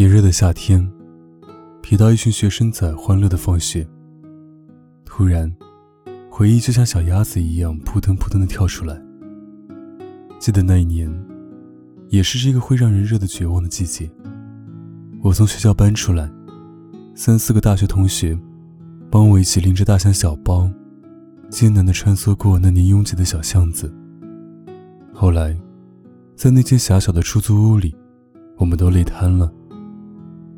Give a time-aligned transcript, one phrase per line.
[0.00, 0.80] 炎热的夏天，
[1.82, 3.86] 瞥到一群学生仔欢乐的放学。
[5.04, 5.54] 突然，
[6.30, 8.98] 回忆就像小鸭子一样扑腾扑腾的跳出来。
[10.38, 11.12] 记得那一年，
[12.08, 14.10] 也是这个会让人热的绝望的季节。
[15.20, 16.32] 我从学校搬出来，
[17.14, 18.34] 三四个大学同学。
[19.10, 20.70] 帮我一起拎着大箱小包，
[21.50, 23.94] 艰难地穿梭过那年拥挤的小巷子。
[25.12, 25.54] 后来，
[26.36, 27.94] 在那间狭小的出租屋里，
[28.56, 29.52] 我们都累瘫了，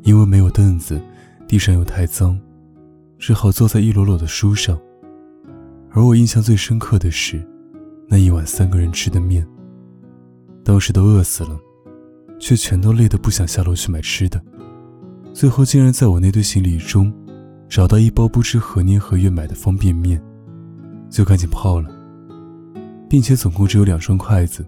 [0.03, 1.01] 因为没有凳子，
[1.47, 2.39] 地上又太脏，
[3.17, 4.79] 只好坐在一摞摞的书上。
[5.91, 7.41] 而我印象最深刻的是，
[8.07, 9.47] 那一碗三个人吃的面。
[10.63, 11.59] 当时都饿死了，
[12.39, 14.41] 却全都累得不想下楼去买吃的，
[15.33, 17.13] 最后竟然在我那堆行李中。
[17.69, 20.21] 找到一包不知何年何月买的方便面，
[21.09, 21.89] 就赶紧泡了，
[23.09, 24.63] 并且总共只有两双筷子，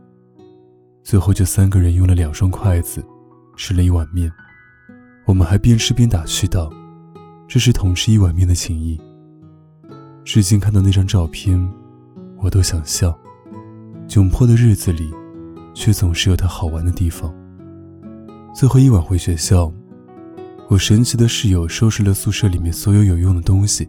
[1.04, 3.06] 最后就三个人用了两双筷子
[3.56, 4.32] 吃了一碗面。
[5.26, 6.72] 我们还边吃边打趣道
[7.48, 9.00] ：“这是同吃一碗面的情谊。”
[10.24, 11.60] 至今看到那张照片，
[12.38, 13.18] 我都想笑。
[14.08, 15.12] 窘迫的日子里，
[15.74, 17.34] 却总是有它好玩的地方。
[18.54, 19.72] 最后一晚回学校。
[20.68, 23.88] 我神奇的室友收拾了宿舍里面所有有用的东西，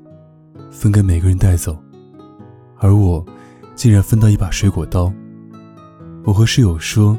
[0.71, 1.75] 分给每个人带走，
[2.79, 3.25] 而我
[3.75, 5.11] 竟然分到一把水果刀。
[6.23, 7.17] 我和室友说：“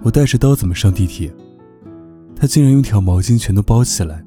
[0.00, 1.30] 我带着刀怎么上地铁？”
[2.38, 4.22] 他竟然用条毛巾全都包起来，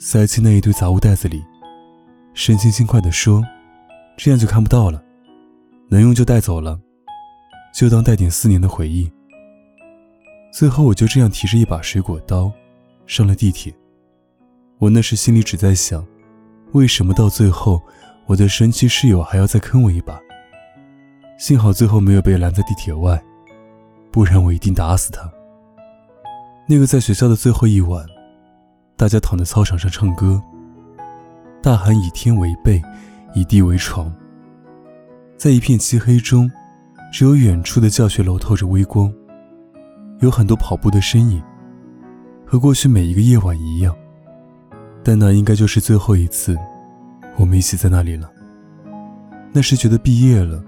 [0.00, 1.40] 塞进那一堆杂物袋子里，
[2.34, 3.44] 神情轻快地说
[4.18, 5.00] ：“这样就看不到了，
[5.88, 6.80] 能用就带走了，
[7.72, 9.08] 就当带点四年的回忆。”
[10.52, 12.50] 最后，我就这样提着一把水果刀，
[13.06, 13.72] 上了地铁。
[14.78, 16.04] 我那时心里只在想，
[16.72, 17.80] 为什么到最后，
[18.26, 20.18] 我的神奇室友还要再坑我一把？
[21.38, 23.22] 幸好最后没有被拦在地铁外，
[24.10, 25.32] 不然我一定打死他。
[26.70, 28.04] 那个在学校的最后一晚，
[28.94, 30.38] 大家躺在操场上唱歌，
[31.62, 32.82] 大喊“以天为被，
[33.34, 34.14] 以地为床”。
[35.38, 36.50] 在一片漆黑中，
[37.10, 39.10] 只有远处的教学楼透着微光，
[40.20, 41.42] 有很多跑步的身影，
[42.44, 43.96] 和过去每一个夜晚一样。
[45.02, 46.54] 但那应该就是最后一次，
[47.38, 48.30] 我们一起在那里了。
[49.52, 50.62] 那时觉得毕业了，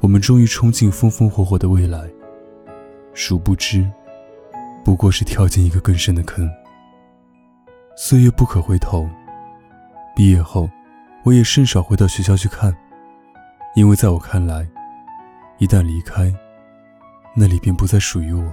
[0.00, 2.10] 我们终于冲进风风火火的未来。
[3.14, 3.88] 殊不知，
[4.86, 6.48] 不过是跳进一个更深的坑。
[7.96, 9.10] 岁月不可回头，
[10.14, 10.70] 毕业后，
[11.24, 12.72] 我也甚少回到学校去看，
[13.74, 14.64] 因为在我看来，
[15.58, 16.32] 一旦离开，
[17.34, 18.44] 那里便不再属于我。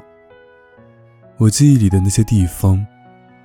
[1.38, 2.84] 我记忆里的那些地方。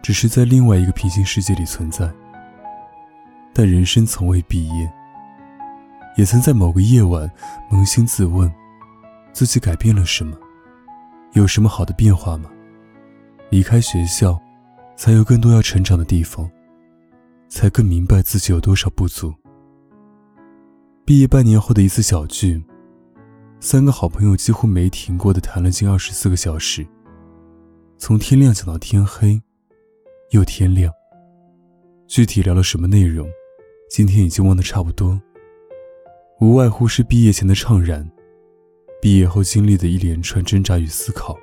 [0.00, 2.09] 只是在另外一个平行世界里存在，
[3.53, 4.91] 但人生从未毕业。
[6.16, 7.28] 也曾在某个夜晚
[7.69, 8.50] 扪心自问：
[9.32, 10.37] 自己改变了什么？
[11.32, 12.48] 有什么好的变化吗？
[13.50, 14.38] 离开学校，
[14.97, 16.50] 才有更多要成长的地方，
[17.48, 19.32] 才更明白自己有多少不足。
[21.04, 22.62] 毕业半年后的一次小聚，
[23.60, 26.86] 三个好朋友几乎没停过的谈了近二十四个小时，
[27.97, 29.41] 从天亮讲到天黑。
[30.32, 30.92] 又天亮。
[32.06, 33.26] 具体聊了什么内容，
[33.88, 35.19] 今天已经忘得差不多。
[36.38, 38.06] 无外乎是毕业前的怅然，
[39.00, 41.34] 毕业后经历的一连串挣扎与思考。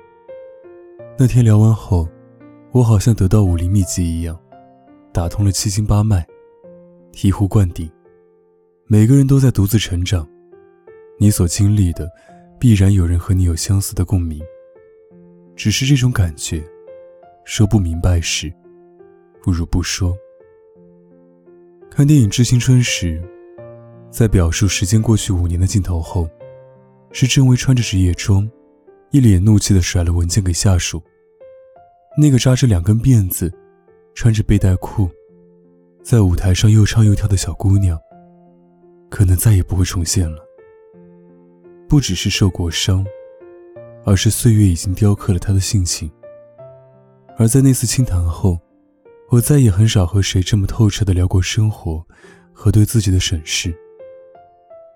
[1.18, 2.06] 那天聊完后，
[2.72, 4.38] 我好像得到武林秘籍一样，
[5.14, 6.22] 打通了七经八脉，
[7.10, 7.90] 醍醐灌顶。
[8.86, 10.28] 每个人都在独自成长，
[11.18, 12.06] 你所经历的，
[12.58, 14.42] 必然有人和你有相似的共鸣。
[15.54, 16.62] 只是这种感觉，
[17.46, 18.52] 说不明白时。
[19.42, 20.14] 不如不说。
[21.90, 23.22] 看电影《致青春》时，
[24.10, 26.28] 在表述时间过去五年的镜头后，
[27.10, 28.46] 是郑薇穿着职业装，
[29.16, 31.02] 一脸怒气地甩了文件给下属。
[32.18, 33.50] 那个扎着两根辫子、
[34.14, 35.08] 穿着背带裤，
[36.02, 37.98] 在舞台上又唱又跳的小姑娘，
[39.08, 40.44] 可能再也不会重现了。
[41.88, 43.06] 不只是受过伤，
[44.04, 46.10] 而是岁月已经雕刻了她的性情。
[47.38, 48.58] 而在那次倾谈后。
[49.28, 52.00] 我再也很少和谁这么透彻的聊过生活
[52.52, 53.74] 和对自己的审视。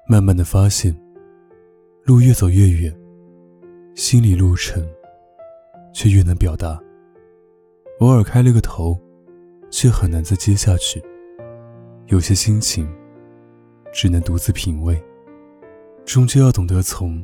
[0.07, 0.97] 慢慢的发现，
[2.05, 2.97] 路越走越远，
[4.03, 4.83] 心理路程
[5.93, 6.81] 却越能表达。
[7.99, 8.99] 偶尔开了个头，
[9.71, 11.03] 却很难再接下去。
[12.07, 12.91] 有些心情，
[13.93, 14.99] 只能独自品味。
[16.07, 17.23] 终究要懂得从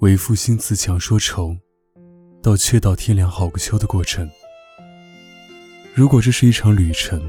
[0.00, 1.56] 为赋新词强说愁，
[2.42, 4.28] 到却道天凉好个秋的过程。
[5.94, 7.22] 如果这是一场旅程，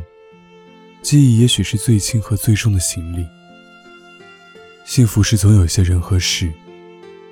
[1.04, 3.28] 记忆也许是最轻和最重的行李。
[4.86, 6.52] 幸福是总有些人和事，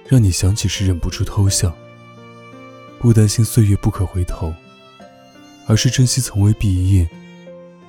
[0.10, 1.72] 让你想起时忍不住偷笑。
[2.98, 4.52] 不担心岁月不可回头，
[5.68, 7.08] 而是珍惜从未毕业、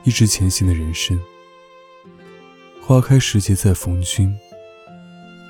[0.05, 1.19] 一直前行的人生。
[2.79, 4.37] 花开时节再逢君，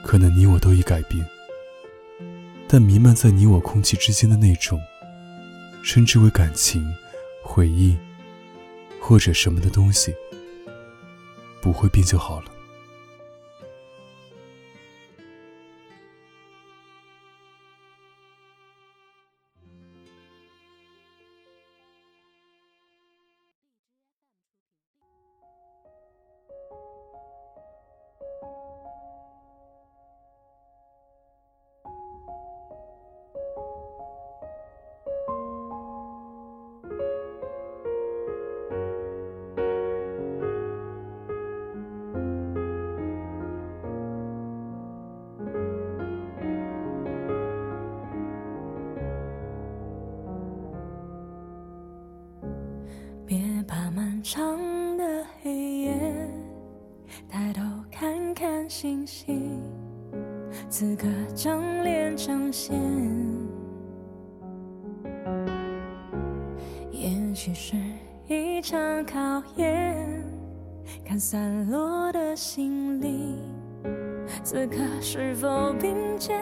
[0.05, 1.27] 可能你我都已改变，
[2.69, 4.81] 但弥漫在你我空气之间的那种，
[5.83, 6.87] 称之为感情、
[7.43, 7.99] 回忆，
[9.01, 10.15] 或者什么的东西，
[11.61, 12.60] 不会变就好了。
[58.71, 59.61] 星星，
[60.69, 62.73] 此刻张脸彰显。
[66.93, 67.77] 也许是
[68.29, 70.25] 一场考验，
[71.05, 73.39] 看散落的心灵，
[74.45, 76.39] 此刻是否并肩？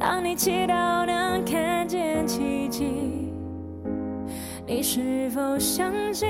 [0.00, 3.30] 当你祈祷能看见奇迹。
[4.66, 6.28] 你是否相信，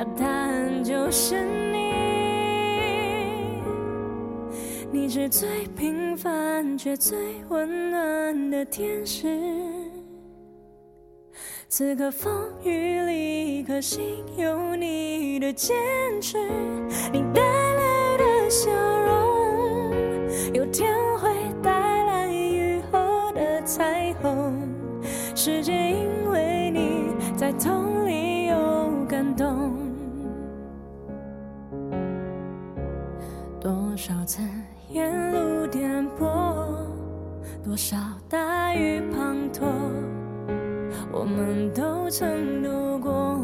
[0.00, 1.92] 那答案就是你？
[4.92, 7.18] 你是最平凡却最
[7.48, 9.26] 温暖的天使。
[11.68, 15.76] 此刻风雨里，可心有你的坚
[16.22, 16.38] 持。
[17.12, 19.90] 你带来的笑容，
[20.54, 21.28] 有天会
[21.60, 21.72] 带
[22.04, 24.54] 来雨后的彩虹。
[25.34, 27.08] 世界因为你。
[27.36, 29.67] 在痛里有感动，
[34.90, 36.24] 沿路颠簸，
[37.62, 37.96] 多少
[38.26, 39.66] 大雨滂沱，
[41.12, 43.38] 我们都曾度过。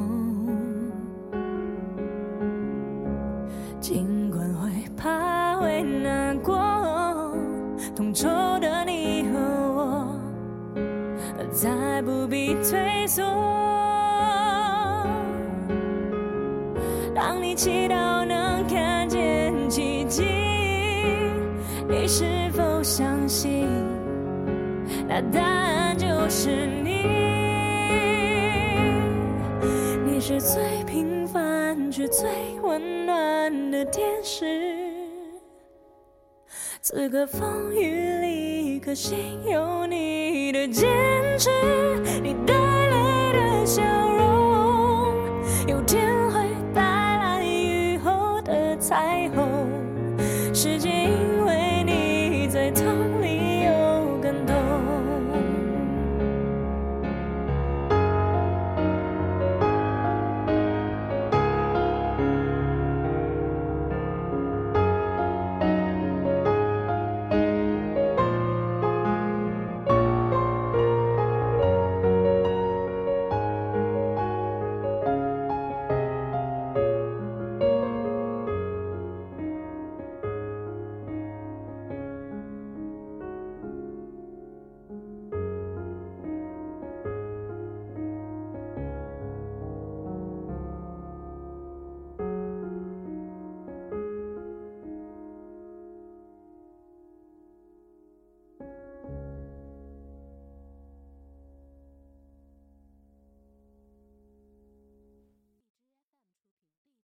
[3.79, 6.56] 尽管会怕会难过，
[7.94, 8.26] 同舟
[8.61, 10.19] 的你和我，
[11.52, 13.23] 再不必退缩。
[17.14, 20.25] 当你祈祷能看见奇迹，
[21.88, 23.69] 你是否相信？
[25.08, 27.04] 那答案就是你。
[30.06, 32.28] 你是最平凡却最
[32.62, 34.44] 温暖的天使。
[36.81, 40.86] 此刻风雨里，可心有你的坚
[41.38, 41.50] 持。
[42.22, 44.23] 你带来的笑容。